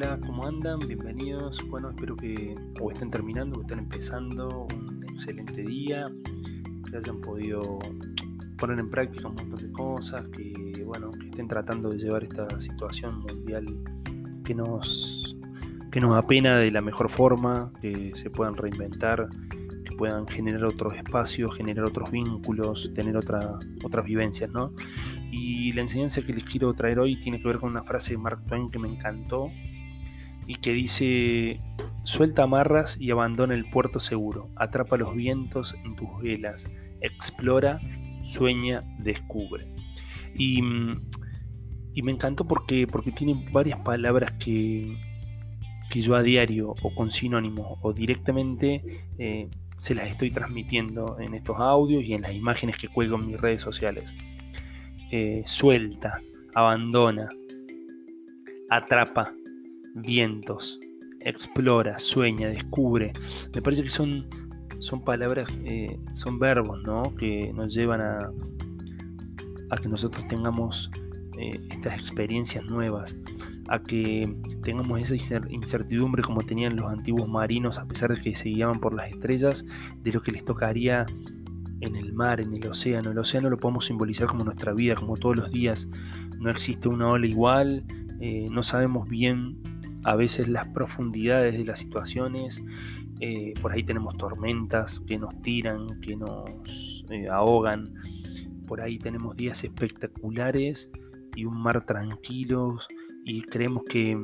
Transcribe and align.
Hola, 0.00 0.16
¿cómo 0.24 0.46
andan? 0.46 0.78
Bienvenidos. 0.78 1.60
Bueno, 1.68 1.90
espero 1.90 2.14
que 2.14 2.54
o 2.80 2.92
estén 2.92 3.10
terminando 3.10 3.58
o 3.58 3.62
estén 3.62 3.80
empezando 3.80 4.68
un 4.72 5.04
excelente 5.10 5.60
día, 5.60 6.06
que 6.88 6.96
hayan 6.96 7.20
podido 7.20 7.80
poner 8.58 8.78
en 8.78 8.90
práctica 8.90 9.26
un 9.26 9.34
montón 9.34 9.58
de 9.58 9.72
cosas, 9.72 10.28
que 10.28 10.84
bueno, 10.86 11.10
que 11.10 11.26
estén 11.26 11.48
tratando 11.48 11.90
de 11.90 11.98
llevar 11.98 12.22
esta 12.22 12.60
situación 12.60 13.22
mundial 13.22 13.66
que 14.44 14.54
nos 14.54 15.36
que 15.90 16.00
nos 16.00 16.16
apena 16.16 16.58
de 16.58 16.70
la 16.70 16.80
mejor 16.80 17.10
forma, 17.10 17.72
que 17.80 18.12
se 18.14 18.30
puedan 18.30 18.56
reinventar, 18.56 19.28
que 19.84 19.96
puedan 19.96 20.28
generar 20.28 20.64
otros 20.66 20.94
espacios, 20.94 21.56
generar 21.56 21.84
otros 21.84 22.12
vínculos, 22.12 22.92
tener 22.94 23.16
otra, 23.16 23.58
otras 23.82 24.04
vivencias, 24.04 24.48
¿no? 24.48 24.72
Y 25.32 25.72
la 25.72 25.80
enseñanza 25.80 26.22
que 26.22 26.34
les 26.34 26.44
quiero 26.44 26.72
traer 26.74 27.00
hoy 27.00 27.20
tiene 27.20 27.40
que 27.40 27.48
ver 27.48 27.58
con 27.58 27.72
una 27.72 27.82
frase 27.82 28.12
de 28.12 28.18
Mark 28.18 28.44
Twain 28.46 28.70
que 28.70 28.78
me 28.78 28.86
encantó, 28.86 29.50
y 30.48 30.56
que 30.56 30.72
dice, 30.72 31.60
suelta 32.04 32.44
amarras 32.44 32.96
y 32.98 33.10
abandona 33.10 33.54
el 33.54 33.68
puerto 33.68 34.00
seguro, 34.00 34.48
atrapa 34.56 34.96
los 34.96 35.14
vientos 35.14 35.76
en 35.84 35.94
tus 35.94 36.08
velas, 36.22 36.70
explora, 37.02 37.78
sueña, 38.22 38.80
descubre. 38.98 39.68
Y, 40.34 40.60
y 41.92 42.02
me 42.02 42.12
encantó 42.12 42.48
porque, 42.48 42.86
porque 42.86 43.12
tiene 43.12 43.46
varias 43.52 43.80
palabras 43.80 44.32
que, 44.32 44.96
que 45.90 46.00
yo 46.00 46.16
a 46.16 46.22
diario 46.22 46.74
o 46.82 46.94
con 46.94 47.10
sinónimos 47.10 47.78
o 47.82 47.92
directamente 47.92 49.04
eh, 49.18 49.50
se 49.76 49.94
las 49.94 50.08
estoy 50.08 50.30
transmitiendo 50.30 51.18
en 51.20 51.34
estos 51.34 51.58
audios 51.58 52.04
y 52.04 52.14
en 52.14 52.22
las 52.22 52.32
imágenes 52.32 52.78
que 52.78 52.88
cuelgo 52.88 53.16
en 53.16 53.26
mis 53.26 53.38
redes 53.38 53.60
sociales. 53.60 54.16
Eh, 55.10 55.42
suelta, 55.44 56.22
abandona, 56.54 57.28
atrapa, 58.70 59.34
vientos, 59.94 60.80
explora, 61.20 61.98
sueña, 61.98 62.48
descubre. 62.48 63.12
Me 63.54 63.62
parece 63.62 63.82
que 63.82 63.90
son, 63.90 64.26
son 64.78 65.04
palabras, 65.04 65.48
eh, 65.64 65.98
son 66.14 66.38
verbos, 66.38 66.82
¿no? 66.84 67.14
Que 67.16 67.52
nos 67.52 67.74
llevan 67.74 68.00
a, 68.00 68.30
a 69.70 69.76
que 69.76 69.88
nosotros 69.88 70.26
tengamos 70.28 70.90
eh, 71.38 71.60
estas 71.70 71.98
experiencias 71.98 72.64
nuevas, 72.64 73.16
a 73.68 73.82
que 73.82 74.34
tengamos 74.62 75.00
esa 75.00 75.40
incertidumbre 75.50 76.22
como 76.22 76.42
tenían 76.42 76.76
los 76.76 76.86
antiguos 76.86 77.28
marinos, 77.28 77.78
a 77.78 77.86
pesar 77.86 78.14
de 78.14 78.20
que 78.20 78.34
se 78.34 78.48
guiaban 78.48 78.80
por 78.80 78.94
las 78.94 79.10
estrellas, 79.10 79.64
de 80.02 80.12
lo 80.12 80.22
que 80.22 80.32
les 80.32 80.44
tocaría 80.44 81.06
en 81.80 81.96
el 81.96 82.12
mar, 82.12 82.40
en 82.40 82.54
el 82.54 82.66
océano. 82.66 83.10
El 83.10 83.18
océano 83.18 83.50
lo 83.50 83.58
podemos 83.58 83.86
simbolizar 83.86 84.26
como 84.26 84.44
nuestra 84.44 84.72
vida, 84.72 84.94
como 84.94 85.16
todos 85.16 85.36
los 85.36 85.50
días. 85.50 85.88
No 86.40 86.50
existe 86.50 86.88
una 86.88 87.08
ola 87.08 87.26
igual, 87.26 87.84
eh, 88.20 88.48
no 88.50 88.62
sabemos 88.62 89.08
bien 89.08 89.58
a 90.08 90.16
veces 90.16 90.48
las 90.48 90.66
profundidades 90.68 91.58
de 91.58 91.64
las 91.64 91.80
situaciones. 91.80 92.64
Eh, 93.20 93.52
por 93.60 93.72
ahí 93.72 93.82
tenemos 93.82 94.16
tormentas 94.16 95.00
que 95.00 95.18
nos 95.18 95.42
tiran, 95.42 96.00
que 96.00 96.16
nos 96.16 97.04
eh, 97.10 97.28
ahogan. 97.30 97.92
Por 98.66 98.80
ahí 98.80 98.98
tenemos 98.98 99.36
días 99.36 99.62
espectaculares 99.64 100.90
y 101.36 101.44
un 101.44 101.60
mar 101.60 101.84
tranquilo 101.84 102.78
y 103.24 103.42
creemos 103.42 103.82
que 103.84 104.16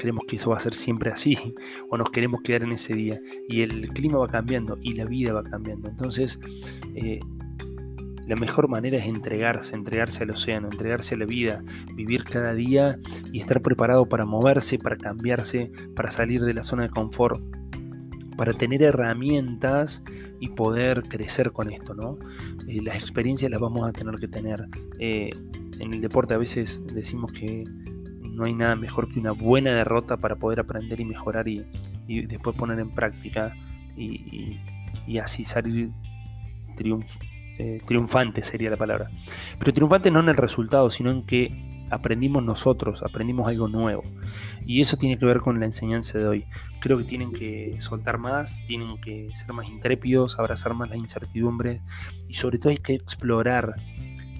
creemos 0.00 0.24
que 0.26 0.36
eso 0.36 0.50
va 0.50 0.56
a 0.56 0.60
ser 0.60 0.74
siempre 0.74 1.10
así 1.10 1.38
o 1.90 1.96
nos 1.96 2.10
queremos 2.10 2.42
quedar 2.42 2.64
en 2.64 2.72
ese 2.72 2.94
día 2.94 3.18
y 3.48 3.62
el 3.62 3.88
clima 3.90 4.18
va 4.18 4.26
cambiando 4.26 4.78
y 4.82 4.94
la 4.94 5.04
vida 5.04 5.32
va 5.32 5.44
cambiando. 5.44 5.88
Entonces 5.88 6.40
eh, 6.96 7.20
la 8.26 8.34
mejor 8.34 8.68
manera 8.68 8.98
es 8.98 9.06
entregarse, 9.06 9.74
entregarse 9.74 10.24
al 10.24 10.30
océano, 10.30 10.68
entregarse 10.70 11.14
a 11.14 11.18
la 11.18 11.26
vida, 11.26 11.62
vivir 11.94 12.24
cada 12.24 12.54
día 12.54 12.98
y 13.32 13.40
estar 13.40 13.62
preparado 13.62 14.06
para 14.06 14.24
moverse, 14.24 14.78
para 14.78 14.96
cambiarse, 14.96 15.70
para 15.94 16.10
salir 16.10 16.42
de 16.42 16.52
la 16.52 16.64
zona 16.64 16.84
de 16.84 16.90
confort, 16.90 17.40
para 18.36 18.52
tener 18.52 18.82
herramientas 18.82 20.02
y 20.40 20.48
poder 20.48 21.04
crecer 21.04 21.52
con 21.52 21.72
esto, 21.72 21.94
¿no? 21.94 22.18
Eh, 22.66 22.82
las 22.82 22.96
experiencias 22.96 23.50
las 23.50 23.60
vamos 23.60 23.88
a 23.88 23.92
tener 23.92 24.16
que 24.16 24.28
tener. 24.28 24.66
Eh, 24.98 25.30
en 25.78 25.94
el 25.94 26.00
deporte 26.00 26.34
a 26.34 26.38
veces 26.38 26.82
decimos 26.92 27.30
que 27.30 27.64
no 28.28 28.44
hay 28.44 28.54
nada 28.54 28.74
mejor 28.74 29.08
que 29.08 29.20
una 29.20 29.32
buena 29.32 29.72
derrota 29.72 30.16
para 30.16 30.36
poder 30.36 30.60
aprender 30.60 31.00
y 31.00 31.04
mejorar 31.04 31.46
y, 31.48 31.64
después 32.26 32.56
poner 32.56 32.80
en 32.80 32.90
práctica 32.90 33.54
y, 33.96 34.58
y 35.06 35.18
así 35.18 35.44
salir 35.44 35.90
triunfo 36.76 37.18
eh, 37.58 37.80
triunfante 37.86 38.42
sería 38.42 38.70
la 38.70 38.76
palabra. 38.76 39.10
Pero 39.58 39.72
triunfante 39.72 40.10
no 40.10 40.20
en 40.20 40.28
el 40.28 40.36
resultado, 40.36 40.90
sino 40.90 41.10
en 41.10 41.24
que 41.24 41.76
aprendimos 41.90 42.42
nosotros, 42.42 43.02
aprendimos 43.02 43.48
algo 43.48 43.68
nuevo. 43.68 44.02
Y 44.66 44.80
eso 44.80 44.96
tiene 44.96 45.18
que 45.18 45.26
ver 45.26 45.40
con 45.40 45.60
la 45.60 45.66
enseñanza 45.66 46.18
de 46.18 46.26
hoy. 46.26 46.44
Creo 46.80 46.98
que 46.98 47.04
tienen 47.04 47.32
que 47.32 47.76
soltar 47.78 48.18
más, 48.18 48.62
tienen 48.66 49.00
que 49.00 49.28
ser 49.34 49.52
más 49.52 49.68
intrépidos, 49.68 50.38
abrazar 50.38 50.74
más 50.74 50.90
la 50.90 50.96
incertidumbre 50.96 51.82
y 52.28 52.34
sobre 52.34 52.58
todo 52.58 52.70
hay 52.70 52.78
que 52.78 52.94
explorar. 52.94 53.74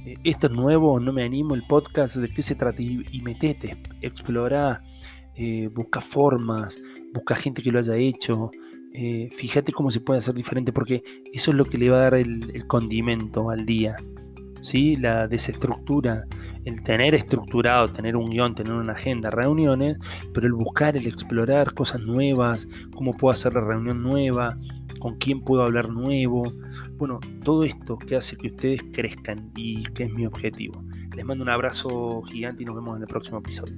Eh, 0.05 0.17
esto 0.25 0.49
es 0.49 0.53
nuevo, 0.53 1.01
no 1.01 1.13
me 1.13 1.25
animo, 1.25 1.55
el 1.55 1.67
podcast, 1.67 2.17
¿de 2.17 2.29
qué 2.29 2.43
se 2.43 2.55
trata? 2.55 2.83
Y, 2.83 3.21
metete, 3.23 3.77
explora, 4.01 4.83
eh, 5.35 5.69
busca 5.73 6.01
formas, 6.01 6.83
busca 7.13 7.35
gente 7.35 7.63
que 7.63 7.71
lo 7.71 7.79
haya 7.79 7.97
hecho, 7.97 8.51
eh, 8.99 9.29
fíjate 9.31 9.73
cómo 9.73 9.91
se 9.91 10.01
puede 10.01 10.19
hacer 10.19 10.35
diferente, 10.35 10.73
porque 10.73 11.03
eso 11.31 11.51
es 11.51 11.57
lo 11.57 11.67
que 11.67 11.77
le 11.77 11.91
va 11.91 11.99
a 11.99 12.01
dar 12.01 12.15
el, 12.15 12.67
condimento 12.67 13.51
al 13.51 13.67
día. 13.67 13.95
¿sí? 14.63 14.97
La 14.97 15.29
desestructura, 15.29 16.25
el 16.65 16.83
tener 16.83 17.15
estructurado, 17.15 17.89
tener 17.89 18.17
un 18.17 18.31
guion, 18.31 18.55
tener 18.55 18.73
una 18.73 18.95
agenda, 18.95 19.31
reuniones, 19.31 19.99
pero 20.33 20.47
el 20.47 20.55
buscar, 20.55 20.97
el 20.97 21.07
explorar 21.07 21.75
cosas 21.75 22.01
nuevas, 22.01 22.69
cómo 22.95 23.13
puedo 23.13 23.35
hacer 23.35 23.53
la 23.53 23.61
reunión 23.61 24.03
nueva, 24.03 24.57
con 24.99 25.19
quién 25.19 25.43
puedo 25.43 25.63
hablar 25.63 25.91
nuevo. 25.91 26.51
Bueno, 26.97 27.21
todo 27.45 27.65
esto 27.65 27.99
que 27.99 28.17
hace 28.17 28.39
que 28.39 28.49
ustedes 28.49 28.81
crezcan 28.95 29.53
y 29.57 29.85
que 29.93 30.05
es 30.05 30.11
mi 30.11 30.25
objetivo. 30.25 30.83
Les 31.15 31.25
mando 31.25 31.45
un 31.45 31.51
abrazo 31.51 32.23
gigante 32.23 32.63
y 32.63 32.67
nos 32.67 32.77
vemos 32.77 32.97
en 32.97 33.03
el 33.03 33.09
próximo 33.09 33.39
episodio. 33.41 33.77